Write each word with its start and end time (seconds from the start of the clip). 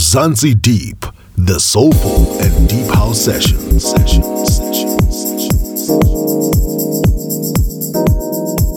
Mzansi 0.00 0.54
Deep, 0.62 1.04
the 1.36 1.60
soulful 1.60 2.40
and 2.40 2.66
deep 2.70 2.86
house 2.86 3.20
sessions. 3.20 3.84
sessions, 3.84 4.56
sessions, 4.56 5.12
sessions. 5.14 5.90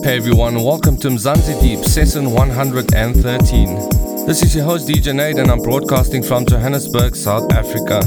Hey 0.03 0.17
everyone, 0.17 0.61
welcome 0.61 0.97
to 0.97 1.07
Mzansi 1.07 1.61
Deep, 1.61 1.79
session 1.85 2.29
113. 2.31 4.27
This 4.27 4.43
is 4.43 4.53
your 4.53 4.65
host 4.65 4.89
DJ 4.89 5.15
Nate 5.15 5.37
and 5.37 5.49
I'm 5.49 5.61
broadcasting 5.61 6.23
from 6.23 6.45
Johannesburg, 6.45 7.15
South 7.15 7.53
Africa. 7.53 8.01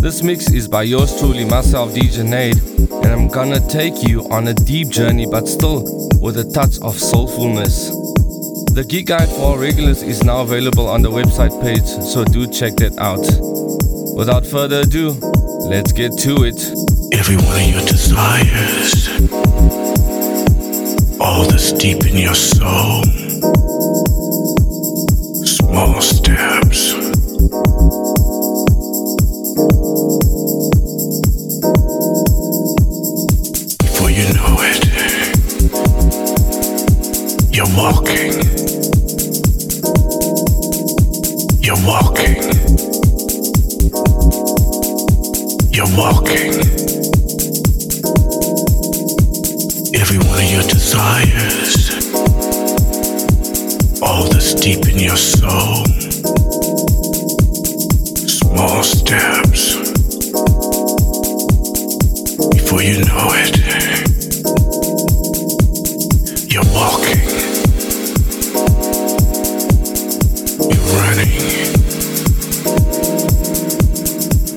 This 0.00 0.24
mix 0.24 0.50
is 0.50 0.66
by 0.66 0.82
yours 0.82 1.16
truly, 1.20 1.44
myself, 1.44 1.94
DJ 1.94 2.24
Nate, 2.28 2.60
and 2.90 3.06
I'm 3.06 3.28
gonna 3.28 3.60
take 3.68 4.02
you 4.02 4.28
on 4.32 4.48
a 4.48 4.54
deep 4.54 4.88
journey 4.88 5.26
but 5.30 5.46
still 5.46 5.84
with 6.20 6.36
a 6.36 6.44
touch 6.52 6.78
of 6.78 6.96
soulfulness. 6.96 8.05
The 8.76 8.84
Gig 8.84 9.06
Guide 9.06 9.30
for 9.30 9.58
regulars 9.58 10.02
is 10.02 10.22
now 10.22 10.42
available 10.42 10.86
on 10.86 11.00
the 11.00 11.10
website 11.10 11.62
page, 11.62 11.86
so 11.86 12.26
do 12.26 12.46
check 12.46 12.76
that 12.76 12.98
out. 12.98 13.24
Without 14.14 14.44
further 14.44 14.80
ado, 14.80 15.12
let's 15.70 15.92
get 15.92 16.12
to 16.18 16.44
it. 16.44 16.60
Every 17.10 17.36
one 17.36 17.56
of 17.56 17.70
your 17.70 17.80
desires, 17.86 19.08
all 21.18 21.44
that's 21.48 21.72
deep 21.72 22.04
in 22.04 22.18
your 22.18 22.34
soul, 22.34 23.02
small 25.46 25.98
steps. 26.02 26.92
Before 33.80 34.10
you 34.10 34.28
know 34.34 34.60
it, 34.60 34.84
you're 37.56 37.74
walking. 37.74 38.65
You're 41.66 41.74
walking. 41.84 42.36
You're 45.72 45.90
walking. 45.96 46.54
Every 49.96 50.18
one 50.18 50.38
of 50.38 50.48
your 50.48 50.62
desires, 50.62 51.90
all 54.00 54.28
that's 54.28 54.54
deep 54.54 54.86
in 54.86 55.00
your 55.00 55.16
soul, 55.16 55.84
small 58.28 58.84
steps. 58.84 59.74
Before 62.52 62.80
you 62.80 63.02
know 63.06 63.28
it, 63.34 63.58
you're 66.48 66.62
walking. 66.72 67.55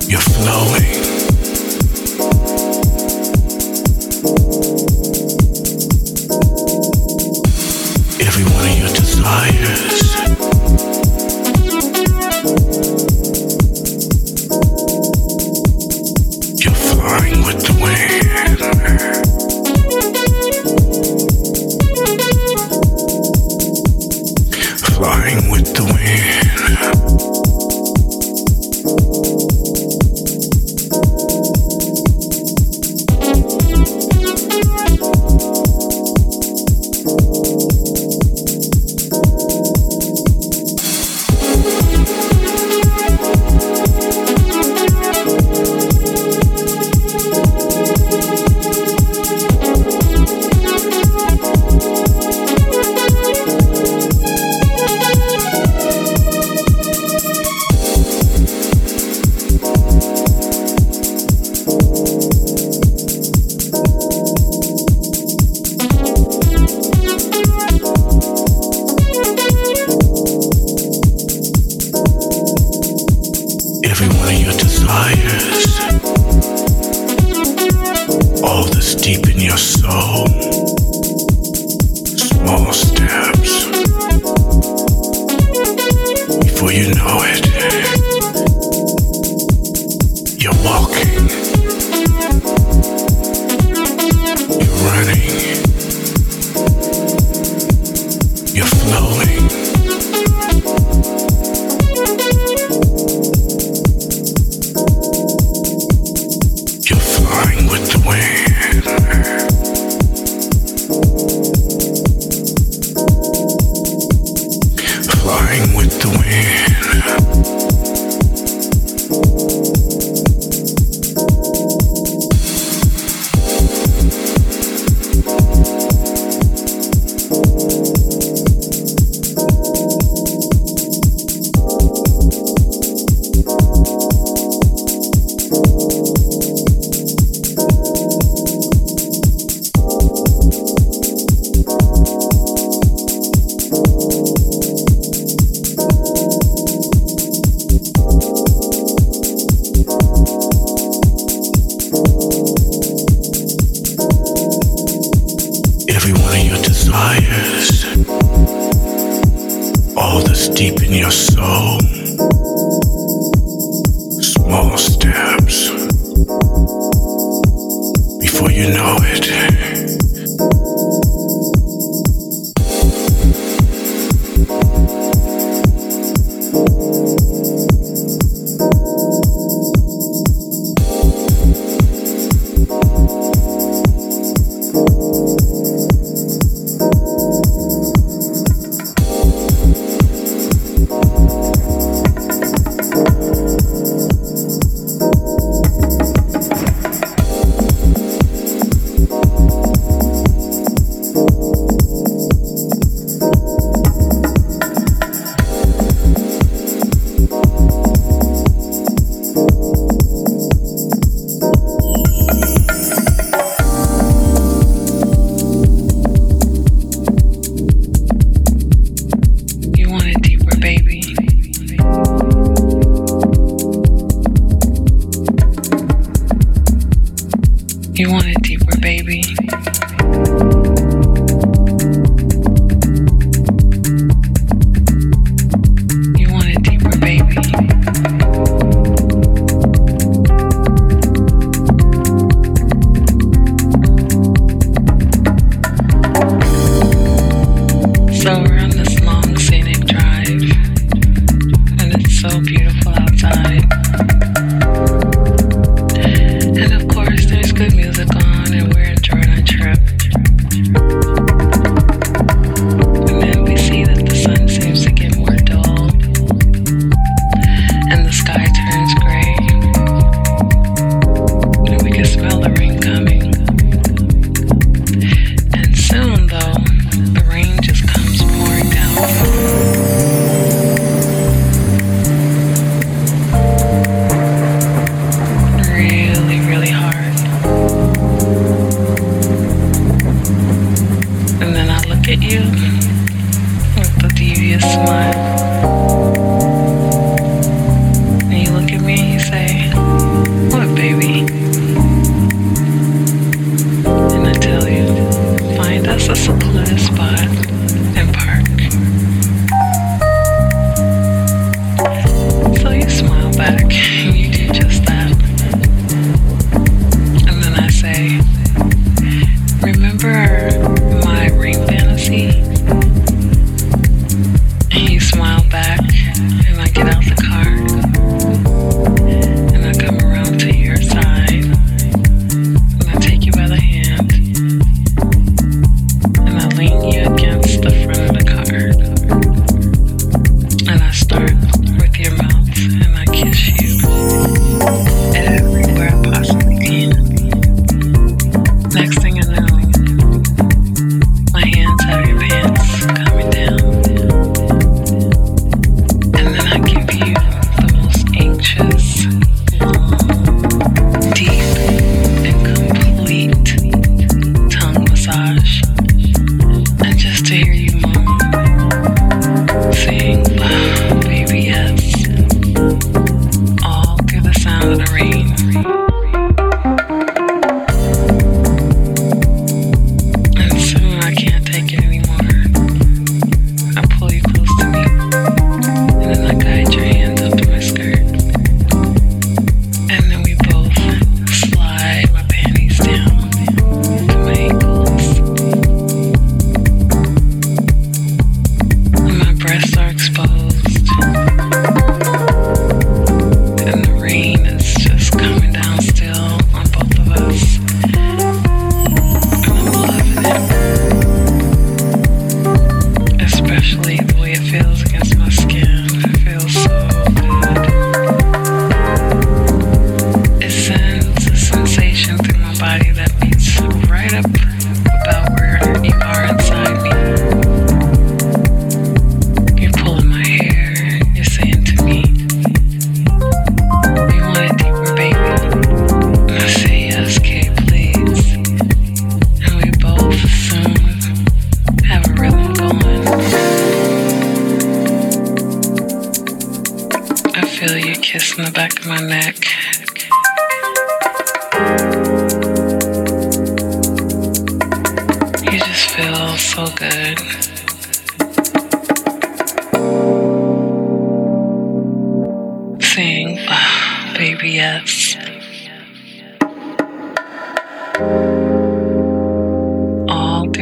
You're 0.08 0.20
flowing. 0.20 1.09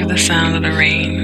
Heart, 0.06 1.17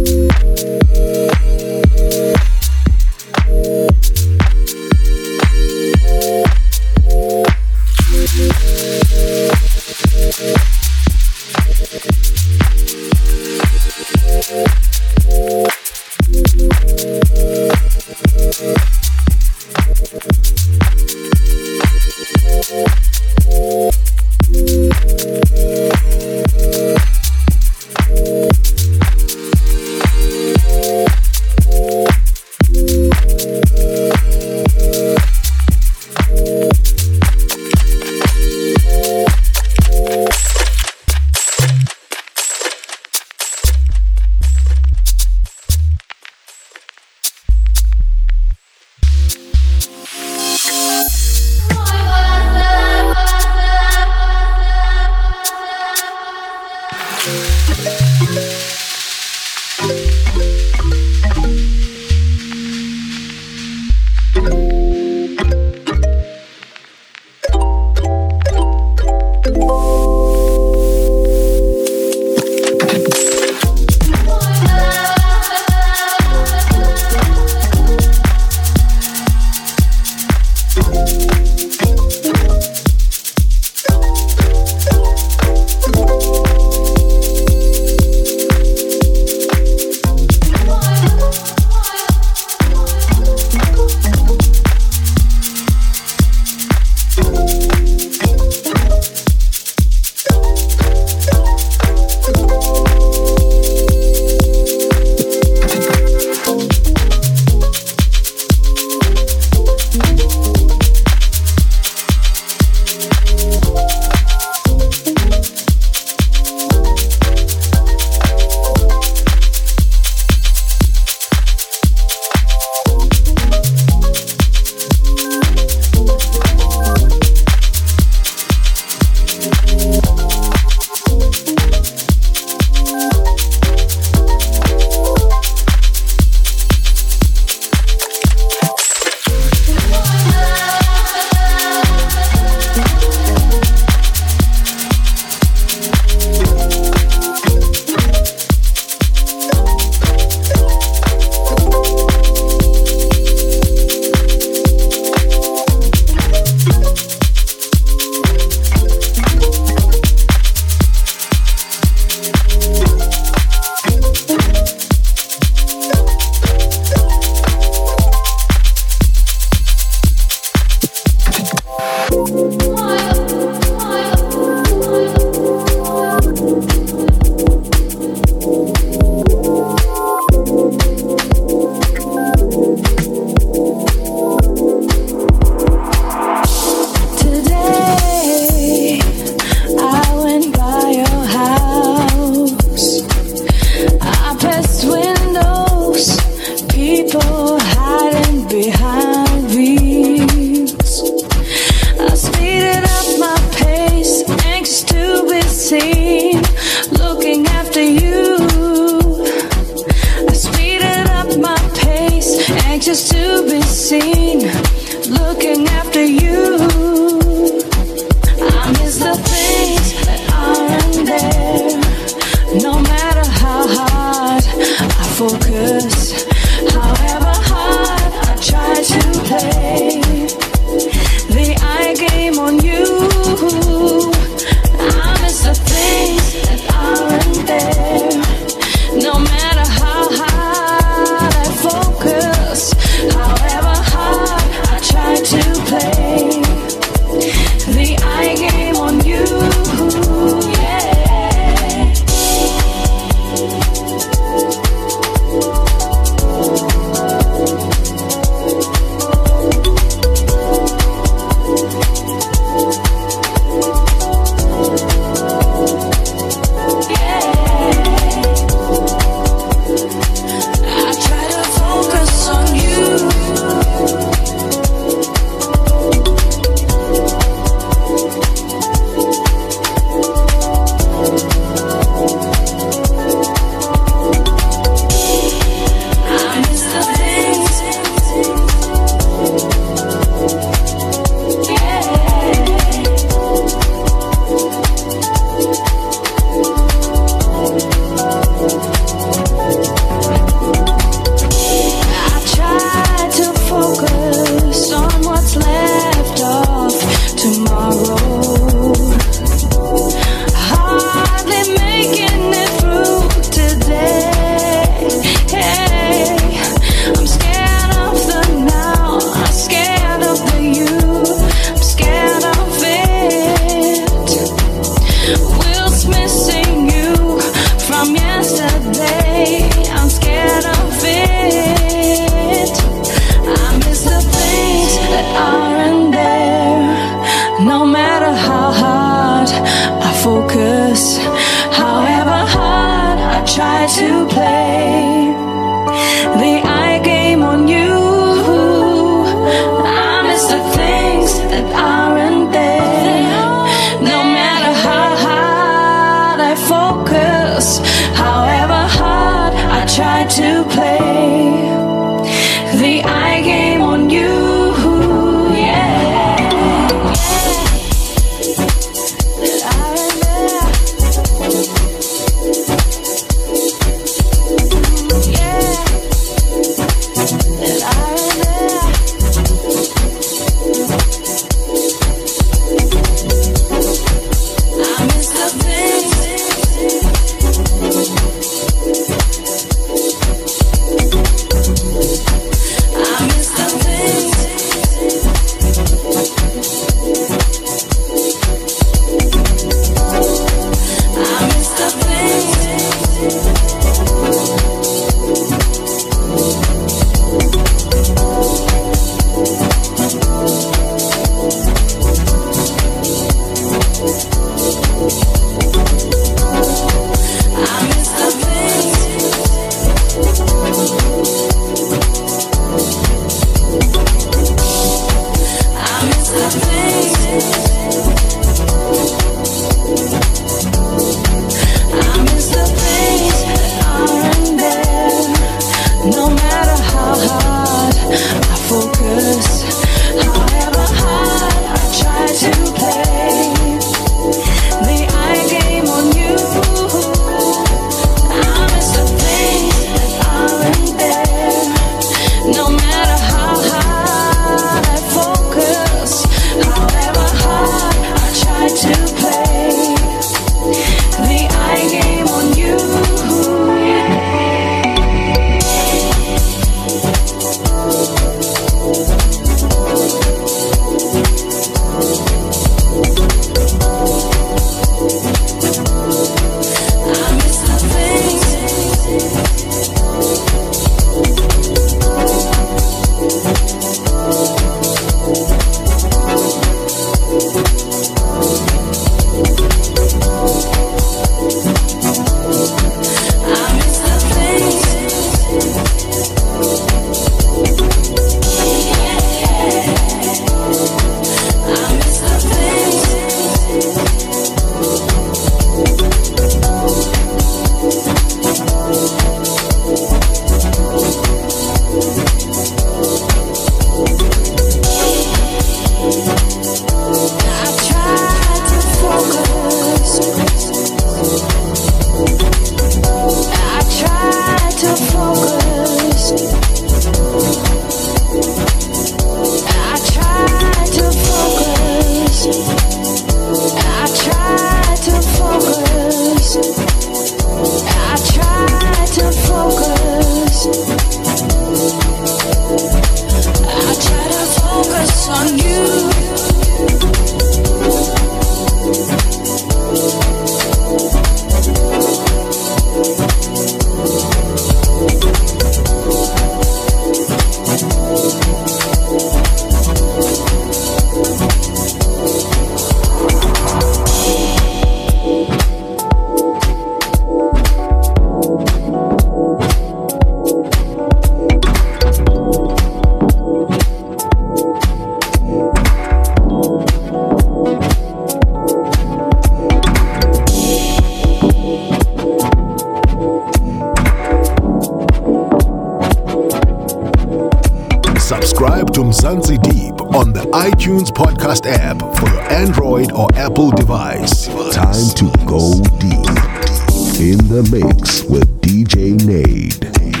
I'm 597.63 597.77
ready, 598.09 598.63
baby. 599.03 600.00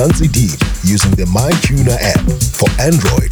Subscribe 0.00 0.32
Deep 0.32 0.58
using 0.82 1.10
the 1.10 1.24
MyTuner 1.24 1.98
app 2.00 2.24
for 2.56 2.70
Android 2.80 3.29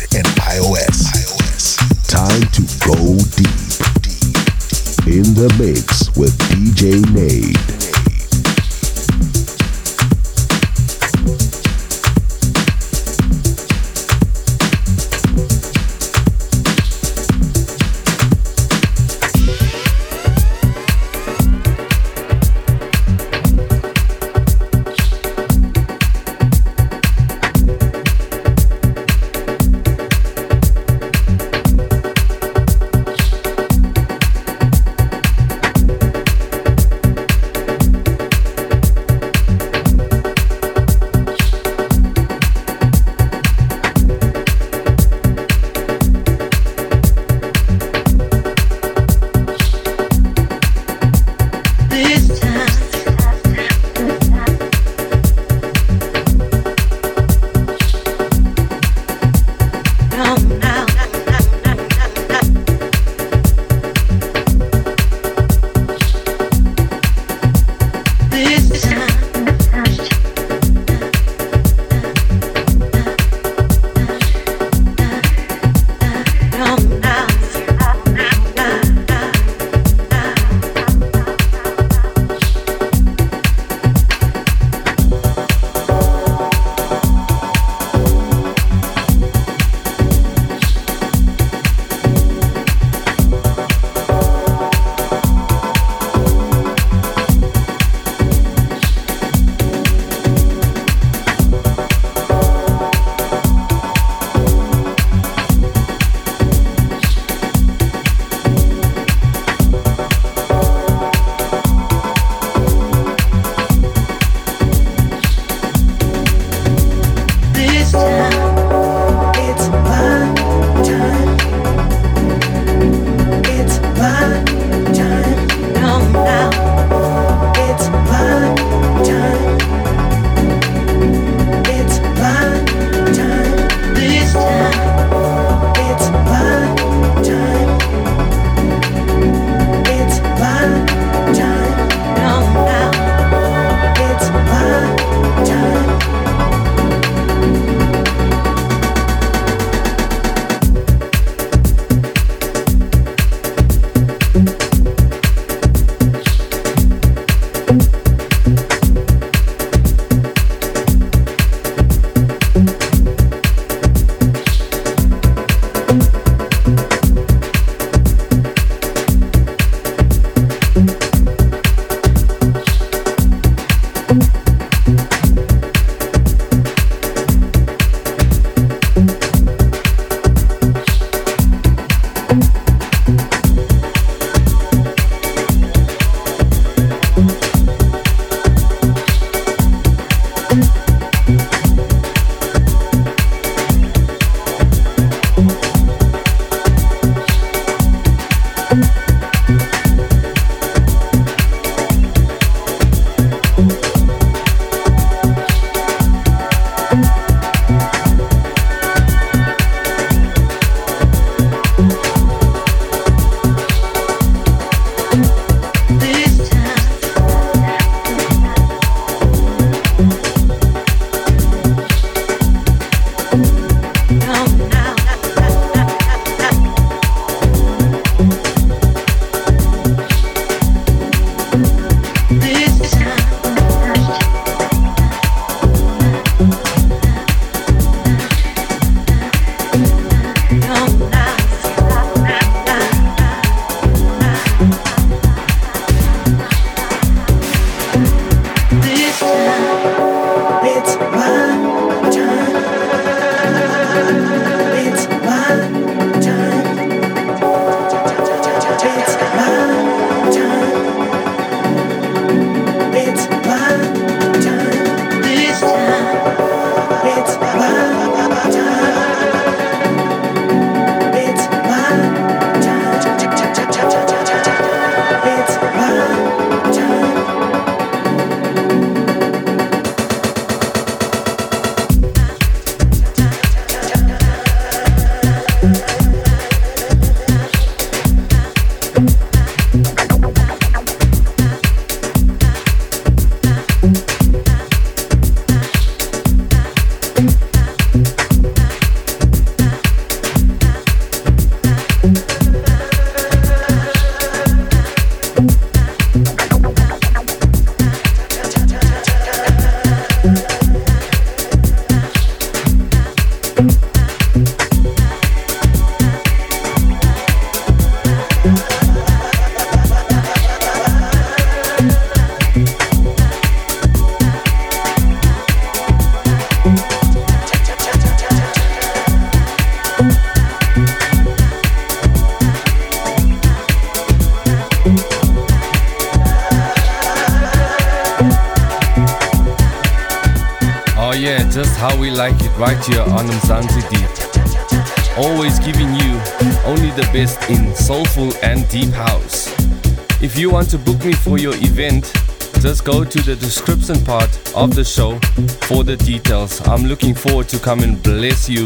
to 350.69 350.79
book 350.79 351.03
me 351.05 351.13
for 351.13 351.39
your 351.39 351.55
event, 351.57 352.13
just 352.61 352.85
go 352.85 353.05
to 353.05 353.23
the 353.23 353.35
description 353.37 354.05
part 354.05 354.29
of 354.55 354.75
the 354.75 354.85
show 354.85 355.19
for 355.67 355.83
the 355.83 355.97
details. 355.97 356.61
I'm 356.69 356.85
looking 356.85 357.15
forward 357.15 357.49
to 357.51 357.59
come 357.59 357.81
and 357.81 358.03
bless 358.03 358.49
you 358.49 358.65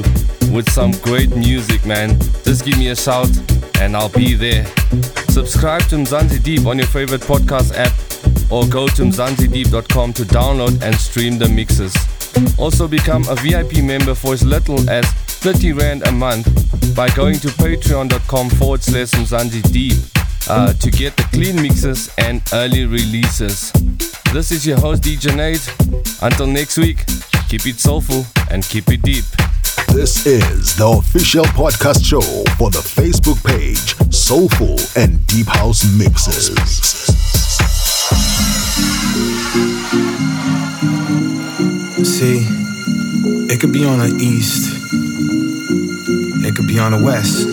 with 0.52 0.68
some 0.70 0.92
great 1.02 1.36
music, 1.36 1.86
man. 1.86 2.18
Just 2.44 2.64
give 2.64 2.76
me 2.78 2.88
a 2.88 2.96
shout 2.96 3.30
and 3.80 3.96
I'll 3.96 4.08
be 4.08 4.34
there. 4.34 4.64
Subscribe 5.28 5.82
to 5.90 5.96
Mzansi 5.96 6.42
Deep 6.42 6.66
on 6.66 6.78
your 6.78 6.88
favorite 6.88 7.20
podcast 7.20 7.74
app 7.76 7.92
or 8.50 8.66
go 8.66 8.88
to 8.88 9.02
mzansideep.com 9.02 10.12
to 10.14 10.22
download 10.24 10.82
and 10.82 10.94
stream 10.96 11.38
the 11.38 11.48
mixes. 11.48 11.94
Also 12.58 12.88
become 12.88 13.24
a 13.28 13.36
VIP 13.36 13.84
member 13.84 14.14
for 14.14 14.32
as 14.32 14.42
little 14.44 14.88
as 14.90 15.04
30 15.42 15.72
Rand 15.72 16.06
a 16.06 16.12
month 16.12 16.46
by 16.96 17.08
going 17.10 17.38
to 17.40 17.48
patreon.com 17.48 18.50
forward 18.50 18.82
slash 18.82 19.10
Mzansi 19.10 19.62
Deep 19.72 20.11
uh, 20.48 20.72
to 20.74 20.90
get 20.90 21.16
the 21.16 21.22
clean 21.32 21.56
mixes 21.56 22.10
and 22.18 22.42
early 22.52 22.84
releases. 22.86 23.72
This 24.32 24.50
is 24.50 24.66
your 24.66 24.78
host 24.80 25.02
DJ 25.02 25.36
Nate. 25.36 25.66
Until 26.22 26.46
next 26.46 26.78
week, 26.78 27.04
keep 27.48 27.66
it 27.66 27.78
soulful 27.78 28.24
and 28.50 28.62
keep 28.64 28.88
it 28.88 29.02
deep. 29.02 29.24
This 29.92 30.26
is 30.26 30.76
the 30.76 30.86
official 30.86 31.44
podcast 31.44 32.04
show 32.04 32.22
for 32.56 32.70
the 32.70 32.78
Facebook 32.78 33.42
page 33.44 33.94
Soulful 34.12 34.78
and 34.96 35.24
Deep 35.26 35.46
House 35.46 35.84
Mixes. 35.98 36.46
See, 42.04 42.38
it 43.52 43.60
could 43.60 43.72
be 43.72 43.84
on 43.84 43.98
the 43.98 44.14
east, 44.20 44.70
it 46.44 46.56
could 46.56 46.66
be 46.66 46.78
on 46.78 46.92
the 46.92 47.04
west, 47.04 47.46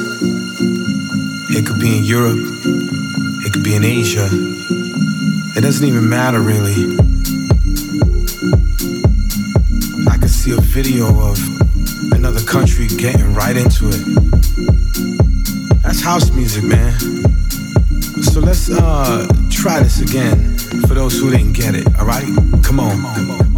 it 1.59 1.65
could 1.65 1.79
be 1.79 1.97
in 1.97 2.05
Europe, 2.05 2.37
it 3.45 3.51
could 3.51 3.65
be 3.65 3.75
in 3.75 3.83
Asia. 3.83 4.29
It 5.57 5.61
doesn't 5.61 5.85
even 5.85 6.07
matter 6.07 6.39
really. 6.39 6.95
I 10.07 10.17
could 10.17 10.29
see 10.29 10.51
a 10.51 10.61
video 10.61 11.07
of 11.07 11.37
another 12.13 12.39
country 12.45 12.87
getting 12.87 13.33
right 13.33 13.57
into 13.57 13.89
it. 13.89 14.01
That's 15.83 15.99
house 15.99 16.31
music, 16.31 16.63
man. 16.63 16.97
So 18.23 18.39
let's 18.39 18.69
uh 18.69 19.27
try 19.49 19.83
this 19.83 19.99
again 19.99 20.57
for 20.87 20.93
those 20.93 21.19
who 21.19 21.29
didn't 21.29 21.53
get 21.53 21.75
it, 21.75 21.87
alright? 21.99 22.23
Come 22.63 22.79
on. 22.79 23.01
Come 23.15 23.31
on. 23.31 23.48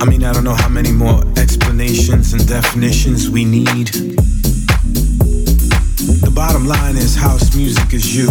I 0.00 0.04
mean, 0.04 0.24
I 0.24 0.32
don't 0.32 0.44
know 0.44 0.54
how 0.54 0.68
many 0.68 0.92
more 0.92 1.22
explanations 1.38 2.34
and 2.34 2.46
definitions 2.46 3.30
we 3.30 3.44
need. 3.44 3.88
The 6.20 6.30
bottom 6.34 6.66
line 6.66 6.96
is 6.96 7.16
house 7.16 7.56
music 7.56 7.94
is 7.94 8.14
you. 8.14 8.28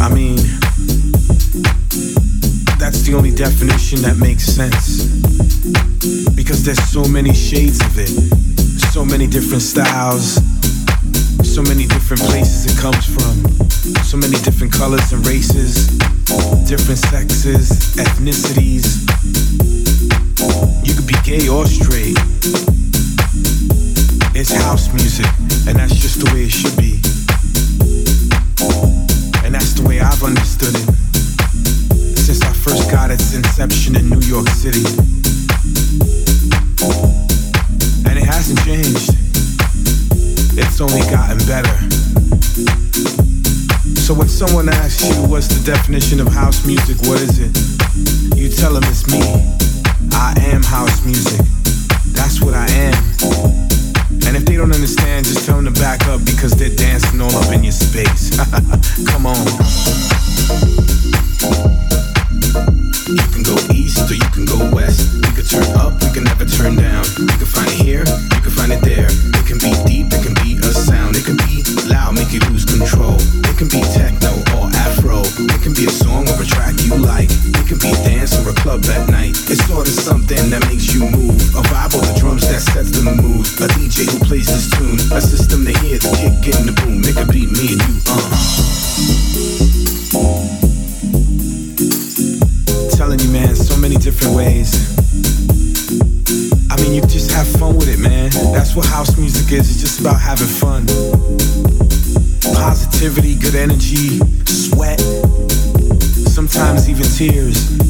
I 0.00 0.08
mean, 0.14 0.36
that's 2.78 3.02
the 3.02 3.14
only 3.16 3.34
definition 3.34 4.02
that 4.02 4.16
makes 4.18 4.44
sense. 4.44 5.06
Because 6.36 6.64
there's 6.64 6.82
so 6.84 7.04
many 7.04 7.34
shades 7.34 7.80
of 7.80 7.98
it, 7.98 8.10
so 8.92 9.04
many 9.04 9.26
different 9.26 9.62
styles, 9.62 10.38
so 11.42 11.62
many 11.62 11.86
different 11.86 12.22
places 12.22 12.66
it 12.66 12.78
comes 12.80 13.06
from, 13.06 13.34
so 14.04 14.16
many 14.16 14.36
different 14.42 14.72
colors 14.72 15.12
and 15.12 15.26
races, 15.26 15.88
different 16.68 16.98
sexes, 16.98 17.96
ethnicities. 17.96 19.03
You 20.84 20.94
could 20.94 21.06
be 21.06 21.16
gay 21.24 21.48
or 21.48 21.66
straight. 21.66 22.18
It's 24.34 24.52
house 24.52 24.92
music, 24.92 25.26
and 25.68 25.78
that's 25.78 25.94
just 25.94 26.20
the 26.20 26.30
way 26.34 26.44
it 26.44 26.50
should 26.50 26.76
be. 26.76 27.00
And 29.44 29.54
that's 29.54 29.74
the 29.74 29.86
way 29.86 30.00
I've 30.00 30.22
understood 30.22 30.74
it 30.74 30.88
since 32.18 32.42
I 32.42 32.52
first 32.52 32.90
got 32.90 33.10
its 33.10 33.34
inception 33.34 33.96
in 33.96 34.08
New 34.08 34.20
York 34.20 34.48
City. 34.48 34.84
And 38.08 38.18
it 38.18 38.24
hasn't 38.24 38.58
changed, 38.64 39.10
it's 40.58 40.80
only 40.80 41.00
gotten 41.10 41.38
better. 41.46 41.76
So 44.04 44.12
when 44.12 44.28
someone 44.28 44.68
asks 44.68 45.08
you 45.08 45.14
what's 45.28 45.48
the 45.48 45.62
definition 45.64 46.20
of 46.20 46.28
house 46.28 46.66
music, 46.66 46.98
what 47.08 47.22
is 47.22 47.38
it? 47.38 48.36
You 48.36 48.50
tell 48.50 48.74
them 48.74 48.82
it's 48.84 49.06
me. 49.06 49.53
I 50.24 50.32
am 50.54 50.62
house 50.62 51.04
music. 51.04 51.38
That's 52.16 52.40
what 52.40 52.54
I 52.54 52.64
am. 52.72 52.94
And 54.24 54.34
if 54.34 54.46
they 54.46 54.56
don't 54.56 54.72
understand, 54.72 55.26
just 55.26 55.44
tell 55.44 55.60
them 55.60 55.66
to 55.72 55.80
back 55.82 56.08
up 56.08 56.24
because 56.24 56.52
they're 56.52 56.74
dancing 56.74 57.20
all 57.20 57.34
up 57.36 57.52
in 57.52 57.62
your 57.62 57.72
space. 57.72 58.32
Come 59.12 59.26
on. 59.26 59.44
You 63.04 63.26
can 63.36 63.42
go 63.44 63.56
east 63.74 64.10
or 64.10 64.14
you 64.14 64.30
can 64.32 64.46
go 64.46 64.70
west. 64.72 65.12
We 65.12 65.28
could 65.36 65.46
turn 65.46 65.68
up, 65.76 65.92
we 66.02 66.10
can 66.14 66.24
never 66.24 66.46
turn 66.46 66.76
down. 66.76 67.04
You 67.18 67.26
can 67.26 67.44
find 67.44 67.68
it 67.68 67.74
here, 67.74 68.04
you 68.08 68.40
can 68.40 68.50
find 68.50 68.72
it 68.72 68.80
there. 68.80 69.33
Club 78.84 78.96
at 78.96 79.10
night. 79.10 79.36
It's 79.48 79.64
sort 79.66 79.86
of 79.88 79.94
something 79.94 80.50
that 80.50 80.60
makes 80.68 80.92
you 80.94 81.00
move. 81.08 81.40
A 81.54 81.62
vibe 81.62 81.94
or 81.94 82.04
the 82.04 82.14
drums 82.18 82.46
that 82.48 82.60
sets 82.60 82.90
the 82.90 83.02
mood. 83.04 83.46
A 83.60 83.68
DJ 83.74 84.04
who 84.10 84.18
plays 84.24 84.46
this 84.46 84.70
tune. 84.70 85.00
A 85.12 85.20
system 85.20 85.64
to 85.64 85.72
hear 85.80 85.98
the 85.98 86.10
kick 86.16 86.46
in 86.52 86.66
the 86.66 86.72
boom. 86.72 87.00
It 87.04 87.16
could 87.16 87.32
be 87.32 87.46
me 87.46 87.74
and 87.74 87.82
you, 87.88 87.96
uh. 88.08 88.30
Telling 92.96 93.20
you, 93.20 93.30
man, 93.30 93.54
so 93.54 93.76
many 93.76 93.96
different 93.96 94.34
ways. 94.36 94.74
I 96.70 96.76
mean, 96.82 96.94
you 96.94 97.00
just 97.02 97.30
have 97.32 97.46
fun 97.58 97.76
with 97.76 97.88
it, 97.88 97.98
man. 97.98 98.30
That's 98.52 98.74
what 98.74 98.86
house 98.86 99.16
music 99.16 99.52
is. 99.52 99.70
It's 99.70 99.80
just 99.80 100.00
about 100.00 100.20
having 100.20 100.48
fun. 100.48 100.86
Positivity, 102.54 103.34
good 103.36 103.54
energy, 103.54 104.18
sweat, 104.46 105.00
sometimes 106.28 106.88
even 106.88 107.04
tears. 107.04 107.83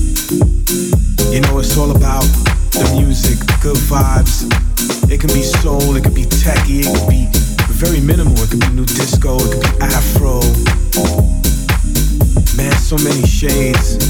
Shades, 13.51 14.01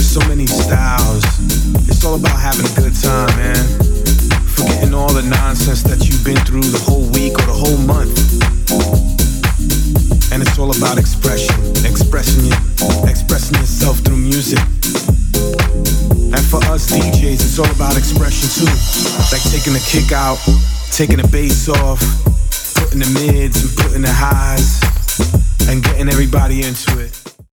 so 0.00 0.20
many 0.28 0.46
styles. 0.46 1.24
It's 1.88 2.04
all 2.04 2.14
about 2.14 2.38
having 2.40 2.64
a 2.64 2.74
good 2.80 2.96
time, 2.96 3.28
man. 3.36 3.60
Forgetting 4.56 4.94
all 4.94 5.12
the 5.12 5.28
nonsense 5.28 5.82
that 5.82 6.08
you've 6.08 6.24
been 6.24 6.40
through 6.48 6.64
the 6.64 6.80
whole 6.80 7.04
week 7.12 7.36
or 7.36 7.44
the 7.44 7.58
whole 7.58 7.76
month. 7.84 8.16
And 10.32 10.40
it's 10.40 10.58
all 10.58 10.72
about 10.72 10.96
expression, 10.96 11.52
expressing 11.84 12.48
you, 12.48 12.56
expressing 13.04 13.60
yourself 13.60 13.98
through 13.98 14.16
music. 14.16 14.60
And 16.32 16.42
for 16.48 16.64
us 16.72 16.88
DJs, 16.88 17.44
it's 17.44 17.58
all 17.58 17.70
about 17.70 17.98
expression 17.98 18.48
too. 18.48 18.72
Like 19.28 19.44
taking 19.52 19.76
the 19.76 19.84
kick 19.84 20.12
out, 20.16 20.40
taking 20.96 21.20
the 21.20 21.28
bass 21.28 21.68
off, 21.68 22.00
putting 22.72 23.00
the 23.04 23.10
mids 23.12 23.60
and 23.60 23.70
putting 23.76 24.00
the 24.00 24.12
highs, 24.12 24.80
and 25.68 25.84
getting 25.84 26.08
everybody 26.08 26.64
into 26.64 26.98
it. 27.00 27.07